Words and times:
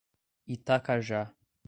Itacajá 0.53 1.21